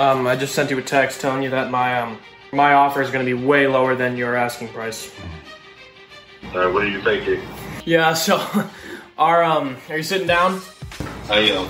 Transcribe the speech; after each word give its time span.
Um, 0.00 0.26
I 0.26 0.34
just 0.34 0.54
sent 0.54 0.70
you 0.70 0.78
a 0.78 0.82
text 0.82 1.20
telling 1.20 1.42
you 1.42 1.50
that 1.50 1.70
my 1.70 2.00
um 2.00 2.18
my 2.52 2.72
offer 2.72 3.02
is 3.02 3.10
going 3.10 3.22
to 3.22 3.36
be 3.36 3.46
way 3.46 3.66
lower 3.66 3.94
than 3.94 4.16
your 4.16 4.34
asking 4.34 4.68
price. 4.68 5.12
All 6.54 6.58
right, 6.58 6.72
what 6.72 6.84
are 6.84 6.88
you 6.88 7.02
thinking? 7.02 7.42
Yeah. 7.84 8.14
So, 8.14 8.40
our 9.18 9.44
um, 9.44 9.76
are 9.90 9.98
you 9.98 10.02
sitting 10.02 10.26
down? 10.26 10.62
I 11.28 11.40
am. 11.40 11.68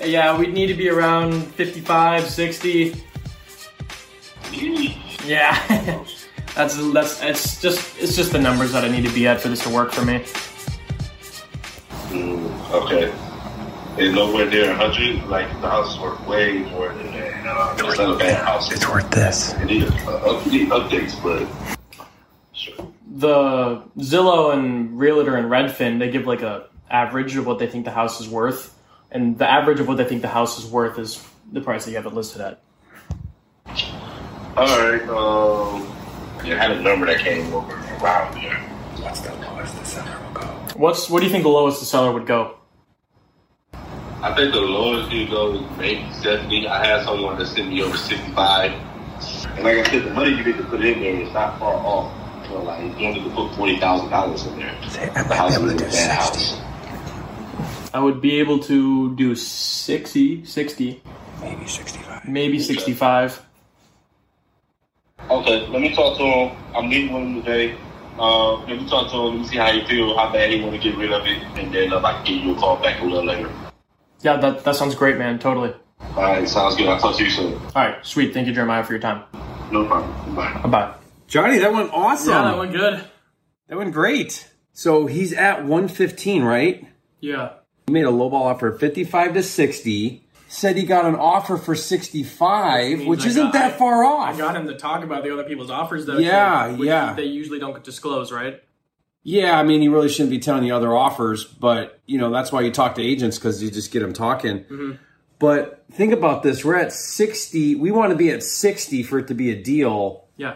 Yeah, 0.00 0.38
we'd 0.38 0.52
need 0.54 0.68
to 0.68 0.74
be 0.74 0.90
around 0.90 1.42
55, 1.54 2.30
60. 2.30 2.94
Yeah. 5.24 5.58
that's 6.54 6.92
that's 6.92 7.20
it's 7.20 7.60
just 7.60 7.98
it's 7.98 8.14
just 8.14 8.30
the 8.30 8.38
numbers 8.38 8.70
that 8.70 8.84
I 8.84 8.88
need 8.88 9.04
to 9.06 9.12
be 9.12 9.26
at 9.26 9.40
for 9.40 9.48
this 9.48 9.64
to 9.64 9.70
work 9.70 9.90
for 9.90 10.04
me. 10.04 10.20
Mm, 12.10 12.70
okay. 12.70 13.31
It's 13.98 14.14
nowhere 14.14 14.48
near 14.48 14.68
100. 14.68 15.28
Like, 15.28 15.48
the 15.60 15.68
house 15.68 15.94
is 15.94 16.00
worth 16.00 16.26
way 16.26 16.60
more 16.60 16.88
than 16.94 17.06
that. 17.12 17.46
Uh, 17.46 17.74
it's 17.78 17.98
not 17.98 18.14
a 18.14 18.18
bad 18.18 18.42
house. 18.42 18.72
It's 18.72 18.88
worth 18.88 19.10
this. 19.10 19.52
It 19.54 19.66
needs 19.66 19.90
uh, 19.90 20.42
need 20.50 20.70
updates, 20.70 21.22
but. 21.22 21.46
The 23.14 23.82
Zillow 23.98 24.54
and 24.54 24.98
Realtor 24.98 25.36
and 25.36 25.50
Redfin, 25.50 25.98
they 25.98 26.10
give 26.10 26.26
like 26.26 26.40
a 26.40 26.68
average 26.90 27.36
of 27.36 27.46
what 27.46 27.58
they 27.58 27.66
think 27.66 27.84
the 27.84 27.90
house 27.90 28.20
is 28.20 28.28
worth, 28.28 28.74
and 29.10 29.36
the 29.36 29.50
average 29.50 29.80
of 29.80 29.88
what 29.88 29.98
they 29.98 30.04
think 30.04 30.22
the 30.22 30.28
house 30.28 30.58
is 30.58 30.64
worth 30.64 30.98
is 30.98 31.22
the 31.52 31.60
price 31.60 31.84
that 31.84 31.90
you 31.90 31.96
have 31.98 32.06
it 32.06 32.14
listed 32.14 32.40
at. 32.40 32.62
All 34.56 34.66
right. 34.66 35.02
Um, 35.02 35.82
yeah, 36.44 36.54
I 36.54 36.68
had 36.68 36.70
a 36.70 36.80
number 36.80 37.04
that 37.06 37.18
came 37.18 37.52
over 37.52 37.74
around 37.74 38.34
there. 38.34 38.56
What's 39.02 39.20
the 39.20 39.34
lowest 39.34 39.78
the 39.78 39.84
seller 39.84 40.18
will 40.24 40.40
go? 40.40 40.46
What's 40.76 41.10
what 41.10 41.20
do 41.20 41.26
you 41.26 41.32
think 41.32 41.42
the 41.42 41.50
lowest 41.50 41.80
the 41.80 41.86
seller 41.86 42.12
would 42.12 42.26
go? 42.26 42.56
I 44.22 44.32
think 44.36 44.52
the 44.52 44.60
lowest 44.60 45.10
you 45.10 45.26
go 45.28 45.54
is 45.54 45.78
maybe 45.78 46.08
70. 46.12 46.68
I 46.68 46.86
had 46.86 47.04
someone 47.04 47.38
that 47.38 47.46
sent 47.46 47.68
me 47.68 47.82
over 47.82 47.96
65. 47.96 48.70
And 48.70 49.64
like 49.64 49.78
I 49.78 49.90
said, 49.90 50.04
the 50.04 50.10
money 50.14 50.30
you 50.30 50.44
need 50.44 50.56
to 50.58 50.64
put 50.64 50.80
in 50.84 51.00
there 51.00 51.20
is 51.20 51.32
not 51.32 51.58
far 51.58 51.74
off. 51.74 52.46
So 52.46 52.62
like, 52.62 52.82
you 52.84 52.90
don't 52.90 53.14
need 53.14 53.24
to 53.24 53.30
put 53.30 53.50
$40,000 53.52 54.52
in 54.52 54.58
there. 54.60 54.82
Say, 54.90 55.08
I 55.10 55.22
The 55.22 55.28
might 55.28 55.36
house 55.36 55.58
be 55.58 55.64
able 55.64 55.70
to 55.72 55.76
do 55.78 55.84
bad 55.84 55.92
60. 55.92 56.54
house. 56.54 56.60
I 57.94 57.98
would 57.98 58.20
be 58.20 58.38
able 58.38 58.58
to 58.60 59.14
do 59.16 59.34
60, 59.34 60.44
60, 60.44 61.02
Maybe 61.40 61.66
65. 61.66 62.28
maybe 62.28 62.58
65. 62.60 63.42
Okay, 65.30 65.66
let 65.68 65.80
me 65.82 65.94
talk 65.94 66.16
to 66.18 66.24
him. 66.24 66.56
I'm 66.76 66.88
meeting 66.88 67.12
with 67.12 67.22
him 67.24 67.42
today. 67.42 67.76
Uh, 68.18 68.54
let 68.66 68.68
me 68.68 68.88
talk 68.88 69.10
to 69.10 69.16
him. 69.16 69.24
Let 69.24 69.40
me 69.40 69.46
see 69.48 69.56
how 69.56 69.72
he 69.72 69.84
feel, 69.86 70.16
how 70.16 70.32
bad 70.32 70.50
he 70.50 70.60
want 70.62 70.74
to 70.74 70.78
get 70.78 70.96
rid 70.96 71.12
of 71.12 71.26
it, 71.26 71.42
and 71.58 71.74
then 71.74 71.92
uh, 71.92 72.00
I 72.00 72.12
can 72.22 72.24
give 72.36 72.44
you 72.44 72.54
a 72.54 72.58
call 72.58 72.76
back 72.76 73.00
a 73.00 73.04
little 73.04 73.24
later. 73.24 73.50
Yeah, 74.22 74.36
that, 74.38 74.64
that 74.64 74.76
sounds 74.76 74.94
great, 74.94 75.18
man. 75.18 75.38
Totally. 75.38 75.74
All 76.16 76.22
right, 76.22 76.48
sounds 76.48 76.76
good. 76.76 76.88
I'll 76.88 76.98
talk 77.00 77.16
to 77.16 77.24
you 77.24 77.30
soon. 77.30 77.54
All 77.54 77.70
right, 77.74 78.04
sweet. 78.04 78.34
Thank 78.34 78.46
you, 78.46 78.52
Jeremiah, 78.54 78.82
for 78.84 78.92
your 78.92 79.00
time. 79.00 79.24
No 79.70 79.86
problem. 79.86 80.34
Bye. 80.34 80.60
Bye 80.62 80.68
bye. 80.68 80.94
Johnny, 81.26 81.58
that 81.58 81.72
went 81.72 81.90
awesome. 81.92 82.30
Yeah, 82.30 82.42
that 82.42 82.58
went 82.58 82.72
good. 82.72 83.04
That 83.68 83.78
went 83.78 83.92
great. 83.92 84.48
So 84.72 85.06
he's 85.06 85.32
at 85.32 85.60
115, 85.64 86.42
right? 86.42 86.86
Yeah. 87.20 87.54
He 87.86 87.92
made 87.92 88.04
a 88.04 88.10
lowball 88.10 88.42
offer 88.42 88.72
55 88.72 89.34
to 89.34 89.42
60. 89.42 90.26
Said 90.48 90.76
he 90.76 90.82
got 90.84 91.06
an 91.06 91.14
offer 91.16 91.56
for 91.56 91.74
65, 91.74 92.98
means 92.98 93.08
which 93.08 93.24
isn't 93.24 93.42
got- 93.44 93.52
that 93.54 93.78
far 93.78 94.04
off. 94.04 94.34
I 94.34 94.38
got 94.38 94.54
him 94.54 94.66
to 94.66 94.76
talk 94.76 95.02
about 95.02 95.24
the 95.24 95.32
other 95.32 95.44
people's 95.44 95.70
offers, 95.70 96.04
though. 96.04 96.18
Yeah, 96.18 96.68
too, 96.72 96.76
which 96.80 96.88
yeah. 96.88 97.14
They 97.14 97.24
usually 97.24 97.58
don't 97.58 97.82
disclose, 97.82 98.30
right? 98.30 98.62
Yeah, 99.24 99.58
I 99.58 99.62
mean, 99.62 99.80
he 99.80 99.88
really 99.88 100.08
shouldn't 100.08 100.30
be 100.30 100.40
telling 100.40 100.64
you 100.64 100.74
other 100.74 100.94
offers, 100.96 101.44
but 101.44 102.00
you 102.06 102.18
know 102.18 102.30
that's 102.30 102.50
why 102.50 102.62
you 102.62 102.72
talk 102.72 102.96
to 102.96 103.02
agents 103.02 103.38
because 103.38 103.62
you 103.62 103.70
just 103.70 103.92
get 103.92 104.00
them 104.00 104.12
talking. 104.12 104.64
Mm-hmm. 104.64 104.92
But 105.38 105.84
think 105.92 106.12
about 106.12 106.42
this: 106.42 106.64
we're 106.64 106.76
at 106.76 106.92
sixty. 106.92 107.74
We 107.74 107.92
want 107.92 108.10
to 108.10 108.16
be 108.16 108.30
at 108.30 108.42
sixty 108.42 109.02
for 109.02 109.18
it 109.18 109.28
to 109.28 109.34
be 109.34 109.50
a 109.50 109.62
deal. 109.62 110.28
Yeah. 110.36 110.54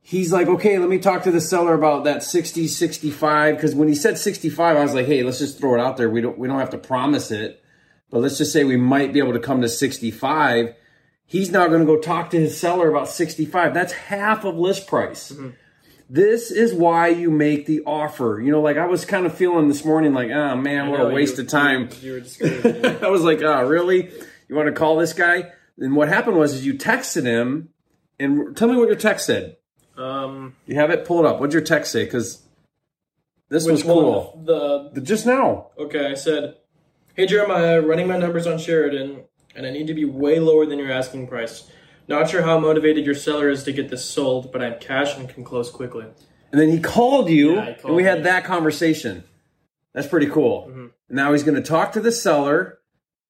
He's 0.00 0.32
like, 0.32 0.48
okay, 0.48 0.78
let 0.78 0.88
me 0.88 0.98
talk 0.98 1.24
to 1.24 1.30
the 1.30 1.40
seller 1.40 1.74
about 1.74 2.04
that 2.04 2.22
60, 2.22 2.66
65. 2.66 3.56
Because 3.56 3.74
when 3.74 3.88
he 3.88 3.94
said 3.94 4.16
65, 4.16 4.74
I 4.78 4.82
was 4.82 4.94
like, 4.94 5.04
hey, 5.04 5.22
let's 5.22 5.38
just 5.38 5.58
throw 5.58 5.74
it 5.74 5.80
out 5.80 5.98
there. 5.98 6.08
We 6.08 6.22
don't 6.22 6.38
we 6.38 6.48
don't 6.48 6.58
have 6.58 6.70
to 6.70 6.78
promise 6.78 7.30
it, 7.30 7.62
but 8.08 8.20
let's 8.20 8.38
just 8.38 8.50
say 8.50 8.64
we 8.64 8.78
might 8.78 9.12
be 9.12 9.18
able 9.18 9.34
to 9.34 9.38
come 9.38 9.60
to 9.60 9.68
65. 9.68 10.74
He's 11.26 11.50
now 11.50 11.66
going 11.66 11.80
to 11.80 11.86
go 11.86 12.00
talk 12.00 12.30
to 12.30 12.40
his 12.40 12.58
seller 12.58 12.88
about 12.88 13.08
65. 13.08 13.74
That's 13.74 13.92
half 13.92 14.46
of 14.46 14.56
list 14.56 14.86
price. 14.86 15.30
This 16.10 16.50
is 16.50 16.72
why 16.72 17.08
you 17.08 17.30
make 17.30 17.66
the 17.66 17.82
offer. 17.84 18.40
You 18.42 18.50
know, 18.50 18.62
like 18.62 18.78
I 18.78 18.86
was 18.86 19.04
kind 19.04 19.26
of 19.26 19.34
feeling 19.34 19.68
this 19.68 19.84
morning, 19.84 20.14
like, 20.14 20.30
oh 20.30 20.56
man, 20.56 20.90
what 20.90 21.00
a 21.00 21.06
waste 21.08 21.38
of 21.38 21.48
time. 21.48 21.90
You 22.00 22.12
were 22.12 22.20
discouraged. 22.20 23.02
I 23.04 23.08
was 23.08 23.22
like, 23.22 23.42
oh, 23.42 23.66
really? 23.66 24.10
You 24.48 24.56
want 24.56 24.66
to 24.68 24.72
call 24.72 24.96
this 24.96 25.12
guy? 25.12 25.52
And 25.78 25.94
what 25.94 26.08
happened 26.08 26.36
was, 26.38 26.54
is 26.54 26.64
you 26.66 26.74
texted 26.74 27.24
him, 27.24 27.68
and 28.18 28.56
tell 28.56 28.68
me 28.68 28.76
what 28.76 28.88
your 28.88 28.96
text 28.96 29.26
said. 29.26 29.56
um, 29.96 30.56
You 30.66 30.76
have 30.76 30.90
it? 30.90 31.04
Pull 31.04 31.20
it 31.20 31.26
up. 31.26 31.40
What'd 31.40 31.52
your 31.52 31.62
text 31.62 31.92
say? 31.92 32.04
Because 32.04 32.42
this 33.50 33.66
was 33.66 33.82
cool. 33.82 34.40
The 34.44 34.90
The- 34.94 35.00
Just 35.02 35.26
now. 35.26 35.68
okay, 35.78 36.06
I 36.10 36.14
said, 36.14 36.56
"Hey 37.14 37.26
Jeremiah, 37.26 37.80
running 37.82 38.08
my 38.08 38.16
numbers 38.16 38.46
on 38.46 38.58
Sheridan, 38.58 39.24
and 39.54 39.66
I 39.66 39.70
need 39.70 39.86
to 39.88 39.94
be 39.94 40.04
way 40.06 40.40
lower 40.40 40.64
than 40.66 40.78
your 40.78 40.90
asking 40.90 41.28
price. 41.28 41.70
Not 42.08 42.30
sure 42.30 42.42
how 42.42 42.58
motivated 42.58 43.04
your 43.04 43.14
seller 43.14 43.50
is 43.50 43.62
to 43.64 43.72
get 43.72 43.88
this 43.90 44.04
sold, 44.04 44.50
but 44.50 44.62
I'm 44.62 44.78
cash 44.80 45.16
and 45.16 45.28
can 45.28 45.44
close 45.44 45.70
quickly." 45.70 46.06
And 46.50 46.60
then 46.60 46.70
he 46.70 46.80
called 46.80 47.28
you, 47.28 47.54
Yeah, 47.56 47.62
he 47.64 47.70
and 47.72 47.82
called 47.82 47.94
we 47.96 48.04
had 48.04 48.24
that 48.24 48.44
conversation. 48.44 49.24
That's 49.94 50.06
pretty 50.06 50.28
cool. 50.28 50.68
Mhm. 50.70 50.90
Now 51.10 51.32
he's 51.32 51.42
going 51.42 51.56
to 51.56 51.66
talk 51.66 51.92
to 51.92 52.00
the 52.00 52.12
seller. 52.12 52.78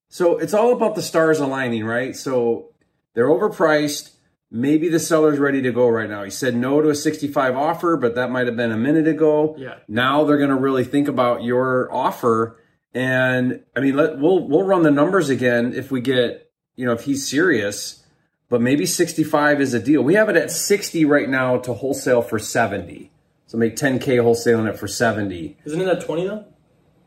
So 0.08 0.38
it's 0.38 0.54
all 0.54 0.72
about 0.72 0.94
the 0.94 1.02
stars 1.02 1.40
aligning, 1.40 1.84
right? 1.84 2.14
So 2.16 2.70
they're 3.14 3.26
overpriced. 3.26 4.10
Maybe 4.50 4.88
the 4.88 4.98
seller's 5.00 5.38
ready 5.38 5.60
to 5.62 5.72
go 5.72 5.88
right 5.88 6.08
now. 6.08 6.24
He 6.24 6.30
said 6.30 6.56
no 6.56 6.80
to 6.80 6.88
a 6.88 6.94
65 6.94 7.54
offer, 7.56 7.96
but 7.96 8.14
that 8.14 8.30
might 8.30 8.46
have 8.46 8.56
been 8.56 8.72
a 8.72 8.76
minute 8.78 9.06
ago. 9.06 9.54
Yeah. 9.58 9.74
Now 9.88 10.24
they're 10.24 10.38
going 10.38 10.48
to 10.50 10.56
really 10.56 10.84
think 10.84 11.08
about 11.08 11.42
your 11.42 11.92
offer. 11.92 12.58
And 12.94 13.64
I 13.76 13.80
mean, 13.80 13.96
let, 13.96 14.18
we'll 14.18 14.46
we'll 14.48 14.62
run 14.62 14.82
the 14.82 14.90
numbers 14.90 15.28
again 15.28 15.74
if 15.74 15.90
we 15.90 16.00
get, 16.00 16.50
you 16.76 16.86
know, 16.86 16.92
if 16.92 17.02
he's 17.02 17.28
serious. 17.28 18.02
But 18.48 18.60
maybe 18.62 18.86
65 18.86 19.60
is 19.60 19.74
a 19.74 19.78
deal. 19.78 20.02
We 20.02 20.14
have 20.14 20.28
it 20.28 20.36
at 20.36 20.50
60 20.50 21.04
right 21.04 21.28
now 21.28 21.58
to 21.58 21.74
wholesale 21.74 22.22
for 22.22 22.38
70. 22.38 23.10
So 23.46 23.58
make 23.58 23.76
10k 23.76 24.22
wholesale 24.22 24.58
wholesaling 24.60 24.68
it 24.70 24.78
for 24.78 24.88
70. 24.88 25.56
Isn't 25.64 25.80
it 25.80 25.88
at 25.88 26.00
twenty 26.02 26.26
though? 26.26 26.44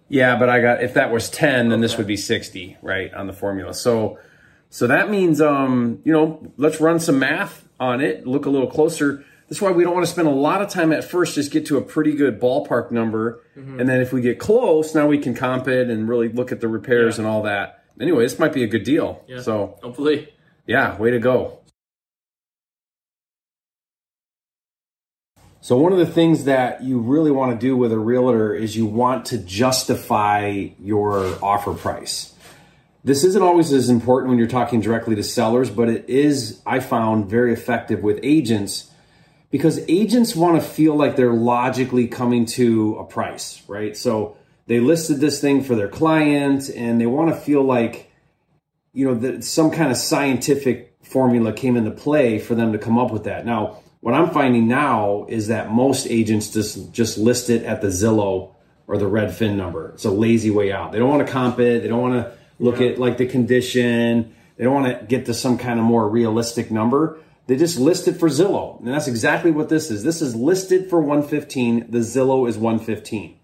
Yeah, 0.07 0.37
but 0.37 0.49
I 0.49 0.59
got 0.59 0.83
if 0.83 0.93
that 0.95 1.11
was 1.11 1.29
10, 1.29 1.69
then 1.69 1.81
this 1.81 1.97
would 1.97 2.07
be 2.07 2.17
60, 2.17 2.77
right, 2.81 3.13
on 3.13 3.27
the 3.27 3.33
formula. 3.33 3.73
So 3.73 4.17
so 4.69 4.87
that 4.87 5.09
means 5.09 5.39
um, 5.41 6.01
you 6.03 6.11
know, 6.11 6.51
let's 6.57 6.79
run 6.81 6.99
some 6.99 7.19
math 7.19 7.67
on 7.79 8.01
it, 8.01 8.25
look 8.27 8.45
a 8.45 8.49
little 8.49 8.69
closer. 8.69 9.23
That's 9.49 9.61
why 9.61 9.71
we 9.71 9.83
don't 9.83 9.93
want 9.93 10.05
to 10.05 10.11
spend 10.11 10.27
a 10.27 10.31
lot 10.31 10.61
of 10.61 10.69
time 10.69 10.93
at 10.93 11.03
first, 11.03 11.35
just 11.35 11.51
get 11.51 11.65
to 11.67 11.77
a 11.77 11.81
pretty 11.81 12.13
good 12.15 12.39
ballpark 12.39 12.89
number. 12.89 13.43
And 13.55 13.87
then 13.89 13.99
if 14.01 14.13
we 14.13 14.21
get 14.21 14.39
close, 14.39 14.95
now 14.95 15.07
we 15.07 15.17
can 15.17 15.33
comp 15.35 15.67
it 15.67 15.89
and 15.89 16.07
really 16.07 16.29
look 16.29 16.51
at 16.53 16.61
the 16.61 16.69
repairs 16.69 17.17
Yeah. 17.17 17.23
and 17.25 17.27
all 17.31 17.41
that. 17.43 17.83
Anyway, 17.99 18.23
this 18.23 18.39
might 18.39 18.53
be 18.53 18.63
a 18.63 18.67
good 18.67 18.83
deal. 18.85 19.23
Yeah. 19.27 19.41
So 19.41 19.77
Hopefully. 19.83 20.29
Yeah, 20.65 20.97
way 20.97 21.11
to 21.11 21.19
go. 21.19 21.59
So 25.63 25.77
one 25.77 25.91
of 25.91 25.99
the 25.99 26.07
things 26.07 26.45
that 26.45 26.83
you 26.83 26.99
really 26.99 27.29
want 27.29 27.51
to 27.51 27.57
do 27.57 27.77
with 27.77 27.91
a 27.91 27.99
realtor 27.99 28.55
is 28.55 28.75
you 28.75 28.87
want 28.87 29.27
to 29.27 29.37
justify 29.37 30.69
your 30.79 31.37
offer 31.43 31.75
price. 31.75 32.33
This 33.03 33.23
isn't 33.23 33.41
always 33.41 33.71
as 33.71 33.89
important 33.89 34.29
when 34.29 34.39
you're 34.39 34.47
talking 34.47 34.81
directly 34.81 35.15
to 35.15 35.23
sellers, 35.23 35.69
but 35.69 35.87
it 35.89 36.09
is, 36.09 36.61
I 36.65 36.79
found, 36.79 37.29
very 37.29 37.53
effective 37.53 38.01
with 38.01 38.19
agents 38.23 38.89
because 39.49 39.79
agents 39.87 40.35
want 40.35 40.61
to 40.61 40.67
feel 40.67 40.95
like 40.95 41.15
they're 41.15 41.33
logically 41.33 42.07
coming 42.07 42.45
to 42.47 42.97
a 42.99 43.03
price, 43.03 43.61
right? 43.67 43.95
So 43.95 44.37
they 44.65 44.79
listed 44.79 45.19
this 45.19 45.41
thing 45.41 45.63
for 45.63 45.75
their 45.75 45.89
client 45.89 46.69
and 46.69 46.99
they 46.99 47.05
want 47.05 47.29
to 47.29 47.35
feel 47.35 47.63
like 47.63 48.10
you 48.93 49.05
know 49.05 49.15
that 49.15 49.43
some 49.43 49.71
kind 49.71 49.91
of 49.91 49.97
scientific 49.97 50.97
formula 51.03 51.53
came 51.53 51.77
into 51.77 51.91
play 51.91 52.39
for 52.39 52.55
them 52.55 52.73
to 52.73 52.77
come 52.77 52.97
up 52.97 53.11
with 53.11 53.25
that. 53.25 53.45
Now, 53.45 53.81
what 54.01 54.13
I'm 54.13 54.31
finding 54.31 54.67
now 54.67 55.25
is 55.29 55.47
that 55.47 55.71
most 55.71 56.07
agents 56.07 56.49
just 56.49 56.91
just 56.91 57.17
list 57.17 57.49
it 57.49 57.63
at 57.63 57.81
the 57.81 57.87
Zillow 57.87 58.55
or 58.87 58.97
the 58.97 59.05
Redfin 59.05 59.55
number. 59.55 59.89
It's 59.89 60.05
a 60.05 60.11
lazy 60.11 60.51
way 60.51 60.71
out. 60.71 60.91
They 60.91 60.99
don't 60.99 61.09
want 61.09 61.25
to 61.25 61.31
comp 61.31 61.59
it. 61.59 61.81
They 61.81 61.87
don't 61.87 62.01
want 62.01 62.13
to 62.13 62.33
look 62.59 62.81
at 62.81 62.97
like 62.97 63.17
the 63.17 63.27
condition. 63.27 64.35
They 64.57 64.63
don't 64.63 64.73
want 64.73 64.99
to 64.99 65.05
get 65.05 65.25
to 65.27 65.33
some 65.33 65.57
kind 65.57 65.79
of 65.79 65.85
more 65.85 66.07
realistic 66.07 66.71
number. 66.71 67.19
They 67.47 67.55
just 67.55 67.79
list 67.79 68.07
it 68.07 68.13
for 68.13 68.29
Zillow. 68.29 68.79
And 68.79 68.87
that's 68.87 69.07
exactly 69.07 69.51
what 69.51 69.69
this 69.69 69.91
is. 69.91 70.03
This 70.03 70.21
is 70.21 70.35
listed 70.35 70.89
for 70.89 70.99
115. 70.99 71.89
The 71.89 71.99
Zillow 71.99 72.47
is 72.47 72.57
115. 72.57 73.37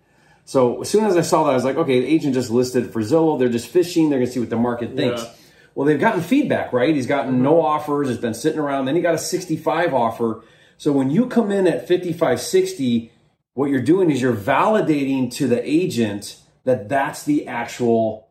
So 0.46 0.82
as 0.82 0.90
soon 0.90 1.06
as 1.06 1.18
I 1.18 1.22
saw 1.22 1.44
that, 1.44 1.52
I 1.52 1.56
was 1.56 1.66
like, 1.66 1.76
okay, 1.76 2.00
the 2.00 2.08
agent 2.08 2.34
just 2.34 2.50
listed 2.50 2.94
for 2.94 3.02
Zillow. 3.02 3.38
They're 3.38 3.50
just 3.50 3.68
fishing. 3.68 4.10
They're 4.10 4.20
going 4.20 4.28
to 4.28 4.34
see 4.34 4.40
what 4.40 4.50
the 4.50 4.58
market 4.58 4.96
thinks. 4.96 5.24
Yeah. 5.24 5.32
Well, 5.78 5.86
they've 5.86 6.00
gotten 6.00 6.22
feedback, 6.24 6.74
right? 6.74 6.96
He's 6.96 7.06
gotten 7.06 7.44
no 7.44 7.62
offers. 7.62 8.10
It's 8.10 8.20
been 8.20 8.34
sitting 8.34 8.58
around. 8.58 8.86
Then 8.86 8.96
he 8.96 9.02
got 9.04 9.14
a 9.14 9.20
65 9.20 9.94
offer. 9.94 10.42
So 10.78 10.92
when 10.92 11.12
you 11.12 11.28
come 11.28 11.52
in 11.52 11.68
at 11.68 11.88
55, 11.88 12.42
60, 12.42 13.12
what 13.54 13.70
you're 13.70 13.84
doing 13.84 14.10
is 14.10 14.20
you're 14.20 14.36
validating 14.36 15.32
to 15.34 15.48
the 15.48 15.62
agent 15.64 16.38
that 16.64 16.90
that's 16.90 17.26
the 17.26 17.46
actual 17.46 18.28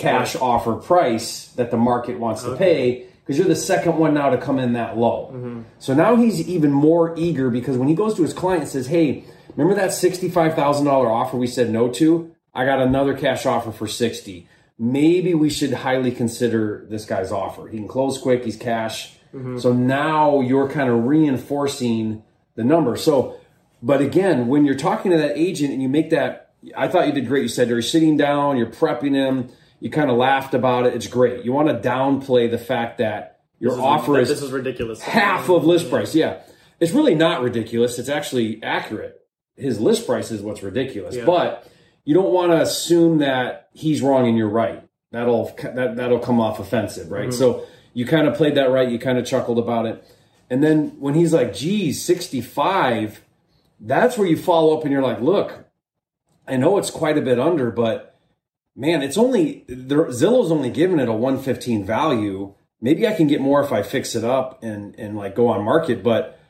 cash 0.00 0.34
offer 0.36 0.76
price 0.76 1.48
that 1.56 1.70
the 1.70 1.76
market 1.76 2.18
wants 2.18 2.42
to 2.44 2.56
pay 2.56 3.06
because 3.20 3.36
you're 3.36 3.48
the 3.48 3.54
second 3.54 3.98
one 3.98 4.14
now 4.14 4.30
to 4.30 4.38
come 4.38 4.58
in 4.58 4.72
that 4.72 4.96
low. 4.96 5.30
So 5.78 5.92
now 5.92 6.16
he's 6.16 6.48
even 6.48 6.72
more 6.72 7.14
eager 7.18 7.50
because 7.50 7.76
when 7.76 7.88
he 7.88 7.94
goes 7.94 8.14
to 8.14 8.22
his 8.22 8.32
client 8.32 8.62
and 8.62 8.70
says, 8.70 8.86
"Hey, 8.86 9.24
remember 9.54 9.78
that 9.78 9.92
sixty-five 9.92 10.54
thousand 10.54 10.86
dollar 10.86 11.10
offer 11.10 11.36
we 11.36 11.48
said 11.48 11.68
no 11.68 11.90
to? 11.90 12.34
I 12.54 12.64
got 12.64 12.80
another 12.80 13.14
cash 13.14 13.44
offer 13.44 13.72
for 13.72 13.86
sixty. 13.86 14.48
Maybe 14.78 15.34
we 15.34 15.50
should 15.50 15.72
highly 15.72 16.12
consider 16.12 16.86
this 16.88 17.04
guy's 17.04 17.32
offer. 17.32 17.66
He 17.68 17.78
can 17.78 17.88
close 17.88 18.18
quick. 18.18 18.44
He's 18.44 18.56
cash. 18.56 19.12
Mm-hmm. 19.34 19.58
So 19.58 19.72
now 19.72 20.40
you're 20.40 20.68
kind 20.70 20.88
of 20.88 21.04
reinforcing 21.04 22.22
the 22.54 22.64
number. 22.64 22.96
So, 22.96 23.38
but 23.82 24.00
again, 24.00 24.46
when 24.48 24.64
you're 24.64 24.74
talking 24.76 25.10
to 25.10 25.18
that 25.18 25.36
agent 25.36 25.72
and 25.72 25.82
you 25.82 25.88
make 25.88 26.10
that, 26.10 26.52
I 26.76 26.88
thought 26.88 27.06
you 27.06 27.12
did 27.12 27.26
great. 27.26 27.42
You 27.42 27.48
said 27.48 27.68
you're 27.68 27.82
sitting 27.82 28.16
down, 28.16 28.56
you're 28.56 28.70
prepping 28.70 29.14
him, 29.14 29.48
you 29.80 29.90
kind 29.90 30.10
of 30.10 30.16
laughed 30.16 30.54
about 30.54 30.86
it. 30.86 30.94
It's 30.94 31.06
great. 31.06 31.44
You 31.44 31.52
want 31.52 31.68
to 31.68 31.88
downplay 31.88 32.50
the 32.50 32.58
fact 32.58 32.98
that 32.98 33.40
your 33.60 33.70
This 33.72 33.78
is- 33.78 33.84
offer 33.84 34.18
is 34.20 34.28
this 34.28 34.42
is 34.42 34.52
ridiculous. 34.52 35.00
half 35.00 35.48
of 35.48 35.64
list 35.64 35.90
price. 35.90 36.14
Yeah. 36.14 36.38
It's 36.80 36.92
really 36.92 37.14
not 37.16 37.42
ridiculous. 37.42 37.98
It's 37.98 38.08
actually 38.08 38.62
accurate. 38.62 39.20
His 39.56 39.80
list 39.80 40.06
price 40.06 40.30
is 40.30 40.40
what's 40.42 40.62
ridiculous. 40.62 41.16
Yeah. 41.16 41.24
But 41.24 41.66
you 42.08 42.14
don't 42.14 42.32
want 42.32 42.52
to 42.52 42.62
assume 42.62 43.18
that 43.18 43.68
he's 43.74 44.00
wrong 44.00 44.26
and 44.26 44.38
you're 44.38 44.48
right. 44.48 44.82
That'll 45.10 45.54
that 45.62 45.96
that'll 45.96 46.20
come 46.20 46.40
off 46.40 46.58
offensive, 46.58 47.10
right? 47.10 47.28
Mm-hmm. 47.28 47.38
So 47.38 47.66
you 47.92 48.06
kind 48.06 48.26
of 48.26 48.34
played 48.34 48.54
that 48.54 48.70
right. 48.70 48.88
You 48.88 48.98
kind 48.98 49.18
of 49.18 49.26
chuckled 49.26 49.58
about 49.58 49.84
it. 49.84 50.02
And 50.48 50.64
then 50.64 50.98
when 51.00 51.12
he's 51.12 51.34
like, 51.34 51.54
geez, 51.54 52.02
65, 52.02 53.20
that's 53.78 54.16
where 54.16 54.26
you 54.26 54.38
follow 54.38 54.74
up 54.74 54.84
and 54.84 54.90
you're 54.90 55.02
like, 55.02 55.20
look, 55.20 55.66
I 56.46 56.56
know 56.56 56.78
it's 56.78 56.88
quite 56.88 57.18
a 57.18 57.20
bit 57.20 57.38
under, 57.38 57.70
but 57.70 58.16
man, 58.74 59.02
it's 59.02 59.18
only 59.18 59.66
Zillow's 59.68 60.50
only 60.50 60.70
giving 60.70 61.00
it 61.00 61.10
a 61.10 61.12
115 61.12 61.84
value. 61.84 62.54
Maybe 62.80 63.06
I 63.06 63.12
can 63.12 63.26
get 63.26 63.42
more 63.42 63.62
if 63.62 63.70
I 63.70 63.82
fix 63.82 64.14
it 64.14 64.24
up 64.24 64.62
and 64.62 64.98
and 64.98 65.14
like 65.14 65.34
go 65.34 65.48
on 65.48 65.62
market, 65.62 66.02
but 66.02 66.40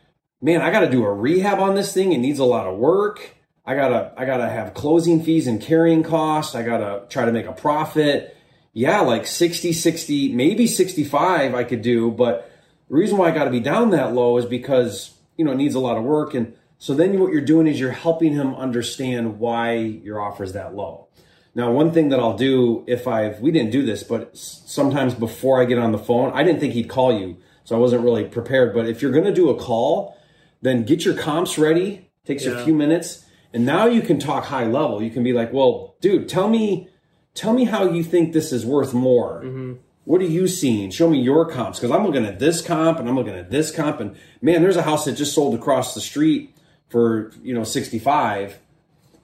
man, 0.40 0.62
I 0.62 0.70
got 0.70 0.80
to 0.80 0.88
do 0.88 1.04
a 1.04 1.12
rehab 1.12 1.58
on 1.58 1.74
this 1.74 1.92
thing. 1.92 2.12
It 2.12 2.18
needs 2.18 2.38
a 2.38 2.44
lot 2.44 2.68
of 2.68 2.78
work. 2.78 3.34
I 3.68 3.74
gotta 3.74 4.12
I 4.16 4.24
gotta 4.24 4.48
have 4.48 4.72
closing 4.72 5.22
fees 5.22 5.46
and 5.46 5.60
carrying 5.60 6.02
costs. 6.02 6.54
I 6.54 6.62
gotta 6.62 7.02
try 7.10 7.26
to 7.26 7.32
make 7.32 7.44
a 7.44 7.52
profit. 7.52 8.34
Yeah, 8.72 9.00
like 9.00 9.26
60, 9.26 9.74
60, 9.74 10.32
maybe 10.32 10.66
65 10.66 11.54
I 11.54 11.64
could 11.64 11.82
do, 11.82 12.10
but 12.10 12.50
the 12.88 12.94
reason 12.94 13.18
why 13.18 13.28
I 13.28 13.30
got 13.32 13.44
to 13.44 13.50
be 13.50 13.60
down 13.60 13.90
that 13.90 14.14
low 14.14 14.38
is 14.38 14.46
because 14.46 15.14
you 15.36 15.44
know 15.44 15.52
it 15.52 15.56
needs 15.56 15.74
a 15.74 15.80
lot 15.80 15.98
of 15.98 16.04
work, 16.04 16.32
and 16.32 16.54
so 16.78 16.94
then 16.94 17.20
what 17.20 17.30
you're 17.30 17.42
doing 17.42 17.66
is 17.66 17.78
you're 17.78 17.90
helping 17.90 18.32
him 18.32 18.54
understand 18.54 19.38
why 19.38 19.74
your 19.74 20.18
offer 20.18 20.44
is 20.44 20.54
that 20.54 20.74
low. 20.74 21.08
Now, 21.54 21.70
one 21.70 21.92
thing 21.92 22.08
that 22.08 22.20
I'll 22.20 22.38
do 22.38 22.84
if 22.86 23.06
I've 23.06 23.38
we 23.40 23.50
didn't 23.50 23.72
do 23.72 23.84
this, 23.84 24.02
but 24.02 24.34
sometimes 24.34 25.12
before 25.12 25.60
I 25.60 25.66
get 25.66 25.76
on 25.76 25.92
the 25.92 25.98
phone, 25.98 26.32
I 26.32 26.42
didn't 26.42 26.60
think 26.60 26.72
he'd 26.72 26.88
call 26.88 27.20
you, 27.20 27.36
so 27.64 27.76
I 27.76 27.78
wasn't 27.78 28.02
really 28.02 28.24
prepared. 28.24 28.72
But 28.72 28.88
if 28.88 29.02
you're 29.02 29.12
going 29.12 29.24
to 29.24 29.34
do 29.34 29.50
a 29.50 29.58
call, 29.58 30.16
then 30.62 30.84
get 30.84 31.04
your 31.04 31.14
comps 31.14 31.58
ready. 31.58 32.08
Takes 32.24 32.44
you 32.46 32.54
a 32.54 32.64
few 32.64 32.74
minutes, 32.74 33.24
and 33.52 33.64
now 33.64 33.86
you 33.86 34.02
can 34.02 34.18
talk 34.18 34.44
high 34.44 34.66
level. 34.66 35.02
You 35.02 35.10
can 35.10 35.22
be 35.22 35.32
like, 35.32 35.52
"Well, 35.52 35.96
dude, 36.00 36.28
tell 36.28 36.48
me, 36.48 36.88
tell 37.34 37.52
me 37.52 37.64
how 37.64 37.90
you 37.90 38.02
think 38.02 38.32
this 38.32 38.52
is 38.52 38.66
worth 38.66 38.94
more." 38.94 39.42
Mm-hmm. 39.42 39.74
What 40.04 40.22
are 40.22 40.26
you 40.26 40.48
seeing? 40.48 40.90
Show 40.90 41.10
me 41.10 41.20
your 41.20 41.44
comps 41.50 41.78
because 41.78 41.94
I'm 41.94 42.04
looking 42.04 42.24
at 42.24 42.38
this 42.38 42.62
comp 42.62 42.98
and 42.98 43.08
I'm 43.08 43.14
looking 43.14 43.34
at 43.34 43.50
this 43.50 43.70
comp 43.70 44.00
and 44.00 44.16
man, 44.40 44.62
there's 44.62 44.76
a 44.76 44.82
house 44.82 45.04
that 45.04 45.12
just 45.12 45.34
sold 45.34 45.54
across 45.54 45.94
the 45.94 46.00
street 46.00 46.56
for 46.88 47.32
you 47.42 47.54
know 47.54 47.64
65. 47.64 48.58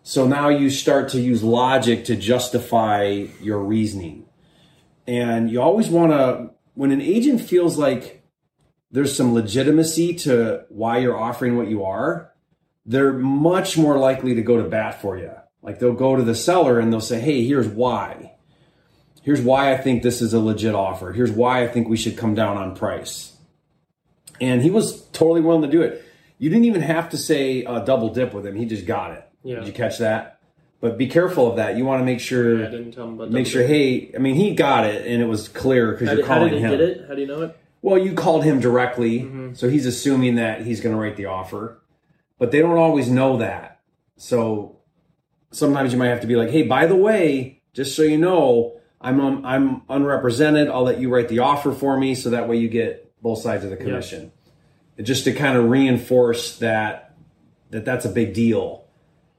So 0.02 0.26
now 0.26 0.50
you 0.50 0.68
start 0.68 1.08
to 1.10 1.20
use 1.20 1.42
logic 1.42 2.04
to 2.06 2.16
justify 2.16 3.26
your 3.40 3.60
reasoning, 3.60 4.26
and 5.06 5.50
you 5.50 5.62
always 5.62 5.88
want 5.88 6.12
to 6.12 6.50
when 6.74 6.90
an 6.90 7.00
agent 7.00 7.40
feels 7.40 7.78
like 7.78 8.22
there's 8.90 9.16
some 9.16 9.34
legitimacy 9.34 10.14
to 10.14 10.64
why 10.68 10.98
you're 10.98 11.18
offering 11.18 11.56
what 11.56 11.68
you 11.68 11.84
are, 11.84 12.33
they're 12.86 13.12
much 13.12 13.76
more 13.78 13.98
likely 13.98 14.34
to 14.34 14.42
go 14.42 14.56
to 14.62 14.68
bat 14.68 15.00
for 15.00 15.16
you. 15.18 15.30
Like 15.62 15.78
they'll 15.78 15.92
go 15.94 16.16
to 16.16 16.22
the 16.22 16.34
seller 16.34 16.78
and 16.78 16.92
they'll 16.92 17.00
say, 17.00 17.20
"Hey, 17.20 17.44
here's 17.44 17.68
why." 17.68 18.30
here's 19.22 19.40
why 19.40 19.72
I 19.72 19.78
think 19.78 20.02
this 20.02 20.20
is 20.20 20.34
a 20.34 20.38
legit 20.38 20.74
offer. 20.74 21.10
Here's 21.10 21.30
why 21.32 21.62
I 21.64 21.66
think 21.68 21.88
we 21.88 21.96
should 21.96 22.14
come 22.18 22.34
down 22.34 22.58
on 22.58 22.76
price. 22.76 23.34
And 24.38 24.60
he 24.60 24.68
was 24.70 25.00
totally 25.12 25.40
willing 25.40 25.62
to 25.62 25.68
do 25.68 25.80
it. 25.80 26.04
You 26.38 26.50
didn't 26.50 26.66
even 26.66 26.82
have 26.82 27.08
to 27.08 27.16
say 27.16 27.64
uh, 27.64 27.78
double 27.80 28.12
dip 28.12 28.34
with 28.34 28.46
him. 28.46 28.54
He 28.54 28.66
just 28.66 28.84
got 28.84 29.12
it. 29.12 29.24
Yeah. 29.42 29.56
Did 29.60 29.68
you 29.68 29.72
catch 29.72 29.96
that? 30.00 30.40
But 30.82 30.98
be 30.98 31.06
careful 31.06 31.48
of 31.48 31.56
that. 31.56 31.78
You 31.78 31.86
want 31.86 32.02
to 32.02 32.04
make 32.04 32.20
sure, 32.20 32.66
I 32.66 32.70
didn't 32.70 32.92
tell 32.92 33.06
him 33.08 33.14
about 33.14 33.30
make 33.30 33.46
sure. 33.46 33.62
dip. 33.62 33.70
Hey, 33.70 34.12
I 34.14 34.18
mean, 34.18 34.34
he 34.34 34.54
got 34.54 34.84
it, 34.84 35.06
and 35.06 35.22
it 35.22 35.26
was 35.26 35.48
clear 35.48 35.92
because 35.92 36.08
you're 36.08 36.16
did, 36.16 36.26
how 36.26 36.34
calling 36.34 36.50
did 36.52 36.58
he 36.58 36.64
him. 36.66 36.70
get 36.72 36.80
it? 36.82 37.04
How 37.08 37.14
do 37.14 37.20
you 37.22 37.26
know 37.26 37.42
it? 37.44 37.56
Well, 37.80 37.96
you 37.96 38.12
called 38.12 38.44
him 38.44 38.60
directly, 38.60 39.20
Mm-hmm. 39.20 39.54
so 39.54 39.70
he's 39.70 39.86
assuming 39.86 40.34
that 40.34 40.66
he's 40.66 40.82
going 40.82 40.94
to 40.94 41.00
write 41.00 41.16
the 41.16 41.26
offer, 41.26 41.80
but 42.38 42.50
they 42.50 42.60
don't 42.60 42.78
always 42.78 43.08
know 43.08 43.38
that. 43.38 43.80
So 44.16 44.80
sometimes 45.50 45.92
you 45.92 45.98
might 45.98 46.08
have 46.08 46.20
to 46.20 46.26
be 46.26 46.36
like, 46.36 46.50
"Hey, 46.50 46.62
by 46.62 46.86
the 46.86 46.96
way, 46.96 47.62
just 47.72 47.96
so 47.96 48.02
you 48.02 48.18
know, 48.18 48.80
I'm 49.00 49.20
um, 49.20 49.44
I'm 49.44 49.82
unrepresented. 49.88 50.68
I'll 50.68 50.84
let 50.84 51.00
you 51.00 51.12
write 51.12 51.28
the 51.28 51.40
offer 51.40 51.72
for 51.72 51.98
me, 51.98 52.14
so 52.14 52.30
that 52.30 52.48
way 52.48 52.56
you 52.56 52.68
get 52.68 53.12
both 53.22 53.40
sides 53.40 53.64
of 53.64 53.70
the 53.70 53.76
commission." 53.76 54.32
Just 55.02 55.24
to 55.24 55.32
kind 55.32 55.56
of 55.56 55.68
reinforce 55.68 56.58
that 56.58 57.16
that 57.70 57.84
that's 57.84 58.04
a 58.04 58.08
big 58.08 58.32
deal, 58.34 58.84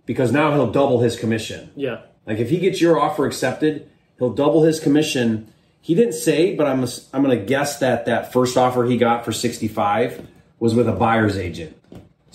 because 0.05 0.31
now 0.31 0.53
he'll 0.53 0.71
double 0.71 0.99
his 0.99 1.17
commission. 1.17 1.71
Yeah. 1.75 2.01
Like 2.25 2.39
if 2.39 2.49
he 2.49 2.57
gets 2.57 2.81
your 2.81 2.99
offer 2.99 3.25
accepted, 3.25 3.89
he'll 4.19 4.33
double 4.33 4.63
his 4.63 4.79
commission. 4.79 5.53
He 5.79 5.95
didn't 5.95 6.13
say, 6.13 6.55
but 6.55 6.67
I'm 6.67 6.83
I'm 7.13 7.23
going 7.23 7.37
to 7.37 7.45
guess 7.45 7.79
that 7.79 8.05
that 8.07 8.33
first 8.33 8.57
offer 8.57 8.85
he 8.85 8.97
got 8.97 9.23
for 9.23 9.31
65 9.31 10.27
was 10.59 10.73
with 10.73 10.89
a 10.89 10.93
buyer's 10.93 11.37
agent. 11.37 11.77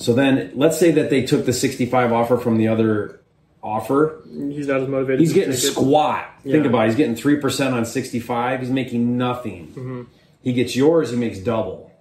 So 0.01 0.15
then 0.15 0.53
let's 0.55 0.79
say 0.79 0.91
that 0.93 1.11
they 1.11 1.23
took 1.27 1.45
the 1.45 1.53
65 1.53 2.11
offer 2.13 2.39
from 2.39 2.57
the 2.57 2.69
other 2.69 3.21
offer. 3.63 4.23
He's 4.27 4.67
not 4.67 4.81
as 4.81 4.89
motivated. 4.89 5.21
He's 5.21 5.35
getting 5.35 5.53
squat. 5.53 6.25
Think 6.43 6.55
Yeah. 6.55 6.61
Mm-hmm. 6.61 6.69
about 6.71 6.83
it. 6.85 6.87
He's 6.87 6.97
getting 6.97 7.15
3% 7.15 7.73
on 7.75 7.85
65. 7.85 8.61
He's 8.61 8.71
making 8.71 9.19
nothing. 9.19 10.07
He 10.43 10.55
gets 10.55 10.75
yours, 10.75 11.11
he 11.11 11.17
makes 11.17 11.39
double. 11.41 11.93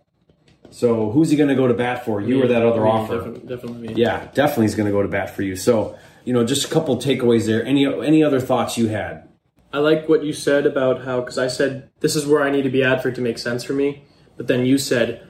So 0.71 1.11
who's 1.11 1.29
he 1.29 1.35
going 1.35 1.49
to 1.49 1.55
go 1.55 1.67
to 1.67 1.73
bat 1.73 2.05
for? 2.05 2.21
You 2.21 2.41
or 2.41 2.47
that 2.47 2.61
other 2.65 2.87
offer? 2.87 3.17
Definitely, 3.17 3.47
definitely 3.49 3.87
me. 3.89 3.93
Yeah, 3.95 4.27
definitely 4.33 4.65
he's 4.67 4.75
going 4.75 4.85
to 4.85 4.93
go 4.93 5.01
to 5.01 5.09
bat 5.09 5.35
for 5.35 5.41
you. 5.41 5.57
So, 5.57 5.97
you 6.23 6.31
know, 6.31 6.45
just 6.45 6.65
a 6.65 6.69
couple 6.73 6.95
takeaways 6.97 7.47
there. 7.47 7.65
Any 7.65 7.85
any 7.85 8.23
other 8.23 8.39
thoughts 8.39 8.77
you 8.77 8.87
had? 8.87 9.27
I 9.73 9.79
like 9.79 10.07
what 10.07 10.23
you 10.23 10.31
said 10.31 10.65
about 10.65 11.03
how 11.03 11.19
because 11.19 11.37
I 11.37 11.47
said 11.47 11.89
this 11.99 12.15
is 12.15 12.25
where 12.25 12.41
I 12.43 12.49
need 12.49 12.61
to 12.63 12.69
be 12.69 12.83
at 12.83 13.01
for 13.01 13.09
it 13.09 13.15
to 13.15 13.21
make 13.21 13.37
sense 13.39 13.63
for 13.63 13.73
me, 13.73 14.03
but 14.37 14.47
then 14.47 14.65
you 14.65 14.77
said 14.77 15.27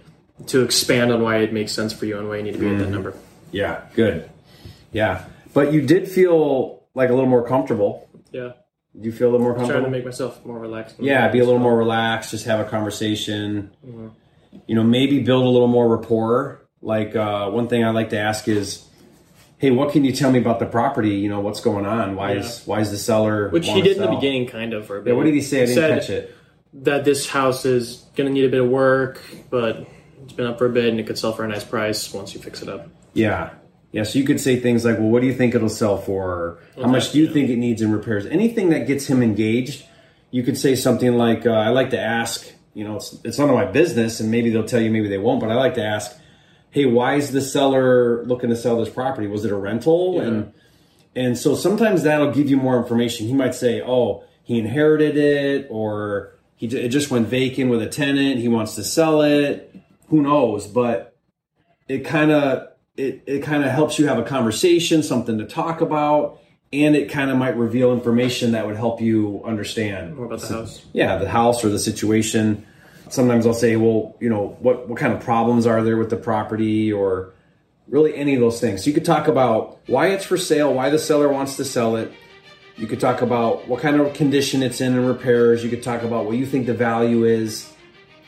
to 0.47 0.63
expand 0.63 1.11
on 1.11 1.21
why 1.21 1.37
it 1.37 1.53
makes 1.53 1.71
sense 1.71 1.93
for 1.93 2.05
you 2.05 2.17
and 2.17 2.27
why 2.29 2.37
you 2.37 2.43
need 2.43 2.53
to 2.53 2.59
be 2.59 2.65
at 2.67 2.71
Mm-hmm. 2.73 2.81
that 2.83 2.89
number. 2.89 3.13
Yeah, 3.51 3.81
good. 3.95 4.29
Yeah, 4.91 5.25
but 5.53 5.73
you 5.73 5.81
did 5.81 6.07
feel 6.09 6.83
like 6.95 7.09
a 7.09 7.13
little 7.13 7.29
more 7.29 7.45
comfortable. 7.47 8.09
Yeah, 8.31 8.53
Do 8.99 9.05
you 9.05 9.11
feel 9.11 9.29
a 9.29 9.31
little 9.31 9.43
more 9.45 9.53
comfortable? 9.55 9.81
trying 9.81 9.91
to 9.91 9.97
make 9.97 10.05
myself 10.05 10.43
more 10.45 10.59
relaxed. 10.59 10.95
yeah, 10.99 11.27
be 11.29 11.39
a 11.39 11.43
little 11.45 11.59
more 11.59 11.77
relaxed. 11.77 12.31
Just 12.31 12.45
have 12.45 12.59
a 12.59 12.69
conversation. 12.69 13.71
You 14.67 14.75
know, 14.75 14.83
maybe 14.83 15.21
build 15.21 15.45
a 15.45 15.49
little 15.49 15.67
more 15.67 15.87
rapport. 15.87 16.61
Like 16.81 17.15
uh, 17.15 17.49
one 17.49 17.67
thing 17.67 17.83
I 17.83 17.89
like 17.91 18.11
to 18.11 18.17
ask 18.19 18.47
is, 18.47 18.83
"Hey, 19.57 19.69
what 19.71 19.91
can 19.91 20.03
you 20.03 20.11
tell 20.11 20.31
me 20.31 20.39
about 20.39 20.59
the 20.59 20.65
property? 20.65 21.15
You 21.17 21.29
know, 21.29 21.39
what's 21.41 21.59
going 21.59 21.85
on? 21.85 22.15
Why 22.15 22.33
is 22.33 22.61
why 22.65 22.79
is 22.79 22.89
the 22.91 22.97
seller?" 22.97 23.49
Which 23.49 23.67
he 23.67 23.81
did 23.81 23.97
in 23.97 24.03
the 24.03 24.09
beginning, 24.09 24.47
kind 24.47 24.73
of. 24.73 24.85
For 24.87 24.97
a 24.97 25.01
bit. 25.01 25.11
Yeah, 25.11 25.17
what 25.17 25.25
did 25.25 25.33
he 25.33 25.41
say? 25.41 25.63
I 25.63 25.65
didn't 25.65 25.75
said 25.75 25.99
catch 25.99 26.09
it. 26.09 26.35
That 26.85 27.03
this 27.05 27.27
house 27.27 27.65
is 27.65 28.05
going 28.15 28.27
to 28.27 28.33
need 28.33 28.45
a 28.45 28.49
bit 28.49 28.61
of 28.61 28.69
work, 28.69 29.19
but 29.49 29.87
it's 30.23 30.33
been 30.33 30.45
up 30.45 30.57
for 30.57 30.65
a 30.65 30.69
bit 30.69 30.85
and 30.85 30.99
it 30.99 31.07
could 31.07 31.17
sell 31.17 31.33
for 31.33 31.43
a 31.43 31.47
nice 31.47 31.63
price 31.63 32.13
once 32.13 32.33
you 32.33 32.41
fix 32.41 32.61
it 32.61 32.69
up. 32.69 32.87
Yeah. 33.13 33.51
Yeah. 33.91 34.03
So 34.03 34.19
you 34.19 34.25
could 34.25 34.39
say 34.39 34.59
things 34.59 34.85
like, 34.85 34.97
well, 34.97 35.09
what 35.09 35.21
do 35.21 35.27
you 35.27 35.33
think 35.33 35.55
it'll 35.55 35.69
sell 35.69 35.97
for? 35.97 36.27
Or, 36.31 36.59
How 36.75 36.87
much 36.87 37.11
do 37.11 37.19
you 37.19 37.25
yeah. 37.25 37.33
think 37.33 37.49
it 37.49 37.57
needs 37.57 37.81
in 37.81 37.91
repairs? 37.91 38.25
Anything 38.25 38.69
that 38.69 38.87
gets 38.87 39.07
him 39.07 39.23
engaged. 39.23 39.85
You 40.31 40.43
could 40.43 40.57
say 40.57 40.75
something 40.75 41.15
like, 41.15 41.47
uh, 41.47 41.51
I 41.51 41.69
like 41.69 41.89
to 41.89 41.99
ask, 41.99 42.47
you 42.75 42.83
know, 42.83 42.97
it's, 42.97 43.17
it's 43.23 43.39
none 43.39 43.49
of 43.49 43.55
my 43.55 43.65
business 43.65 44.19
and 44.19 44.29
maybe 44.29 44.51
they'll 44.51 44.63
tell 44.63 44.79
you, 44.79 44.91
maybe 44.91 45.07
they 45.07 45.17
won't, 45.17 45.39
but 45.39 45.49
I 45.49 45.55
like 45.55 45.73
to 45.75 45.83
ask, 45.83 46.15
hey, 46.69 46.85
why 46.85 47.15
is 47.15 47.31
the 47.31 47.41
seller 47.41 48.23
looking 48.25 48.51
to 48.51 48.55
sell 48.55 48.77
this 48.77 48.93
property? 48.93 49.25
Was 49.25 49.43
it 49.43 49.51
a 49.51 49.55
rental? 49.55 50.21
And, 50.21 50.53
and 51.15 51.35
so 51.35 51.55
sometimes 51.55 52.03
that'll 52.03 52.31
give 52.31 52.47
you 52.47 52.57
more 52.57 52.77
information. 52.77 53.25
He 53.25 53.33
might 53.33 53.55
say, 53.55 53.81
oh, 53.81 54.23
he 54.43 54.59
inherited 54.59 55.17
it 55.17 55.67
or 55.71 56.35
he, 56.55 56.67
it 56.67 56.89
just 56.89 57.09
went 57.09 57.27
vacant 57.27 57.71
with 57.71 57.81
a 57.81 57.87
tenant. 57.87 58.39
He 58.39 58.47
wants 58.47 58.75
to 58.75 58.83
sell 58.83 59.21
it. 59.21 59.75
Who 60.09 60.21
knows? 60.21 60.67
But 60.67 61.17
it 61.87 61.99
kind 62.05 62.31
of 62.31 62.67
it, 62.97 63.23
it 63.25 63.43
kind 63.43 63.63
of 63.63 63.71
helps 63.71 63.97
you 63.97 64.07
have 64.07 64.17
a 64.17 64.23
conversation, 64.23 65.03
something 65.03 65.37
to 65.37 65.45
talk 65.45 65.81
about, 65.81 66.41
and 66.73 66.95
it 66.95 67.09
kind 67.09 67.31
of 67.31 67.37
might 67.37 67.55
reveal 67.55 67.93
information 67.93 68.51
that 68.51 68.65
would 68.67 68.75
help 68.75 69.01
you 69.01 69.41
understand 69.45 70.15
More 70.15 70.25
about 70.25 70.41
the 70.41 70.47
house. 70.47 70.85
yeah, 70.93 71.17
the 71.17 71.29
house 71.29 71.63
or 71.63 71.69
the 71.69 71.79
situation. 71.79 72.65
Sometimes 73.09 73.47
I'll 73.47 73.53
say, 73.53 73.75
well, 73.75 74.15
you 74.19 74.29
know, 74.29 74.57
what 74.59 74.87
what 74.87 74.99
kind 74.99 75.13
of 75.13 75.21
problems 75.21 75.65
are 75.65 75.83
there 75.83 75.97
with 75.97 76.09
the 76.09 76.17
property 76.17 76.91
or 76.93 77.33
really 77.87 78.15
any 78.15 78.35
of 78.35 78.39
those 78.39 78.59
things. 78.59 78.83
So 78.83 78.87
you 78.89 78.93
could 78.93 79.05
talk 79.05 79.27
about 79.27 79.79
why 79.87 80.07
it's 80.09 80.23
for 80.25 80.37
sale, 80.37 80.71
why 80.73 80.89
the 80.91 80.99
seller 80.99 81.27
wants 81.27 81.55
to 81.57 81.65
sell 81.65 81.95
it. 81.95 82.11
You 82.77 82.85
could 82.85 82.99
talk 82.99 83.21
about 83.23 83.67
what 83.67 83.81
kind 83.81 83.99
of 83.99 84.13
condition 84.13 84.61
it's 84.61 84.79
in 84.79 84.93
and 84.95 85.07
repairs. 85.07 85.63
You 85.63 85.69
could 85.71 85.81
talk 85.83 86.03
about 86.03 86.25
what 86.25 86.37
you 86.37 86.45
think 86.45 86.67
the 86.67 86.73
value 86.75 87.23
is. 87.25 87.67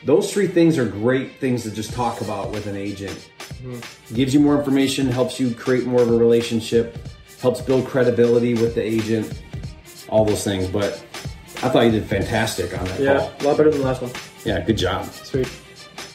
Those 0.04 0.32
three 0.32 0.46
things 0.46 0.78
are 0.78 0.84
great 0.86 1.36
things 1.38 1.62
to 1.64 1.70
just 1.70 1.92
talk 1.92 2.20
about 2.20 2.50
with 2.50 2.66
an 2.66 2.76
agent. 2.76 3.30
Gives 4.12 4.34
you 4.34 4.40
more 4.40 4.58
information, 4.58 5.06
helps 5.08 5.38
you 5.38 5.54
create 5.54 5.86
more 5.86 6.02
of 6.02 6.10
a 6.10 6.16
relationship, 6.16 6.98
helps 7.40 7.60
build 7.60 7.86
credibility 7.86 8.54
with 8.54 8.74
the 8.74 8.82
agent, 8.82 9.40
all 10.08 10.24
those 10.24 10.42
things. 10.44 10.66
But 10.68 10.94
I 11.62 11.68
thought 11.68 11.84
you 11.84 11.92
did 11.92 12.04
fantastic 12.06 12.76
on 12.78 12.84
that 12.86 13.00
Yeah, 13.00 13.18
call. 13.18 13.32
a 13.40 13.42
lot 13.48 13.56
better 13.56 13.70
than 13.70 13.80
the 13.80 13.86
last 13.86 14.02
one. 14.02 14.10
Yeah, 14.44 14.60
good 14.60 14.76
job. 14.78 15.06
Sweet. 15.12 15.48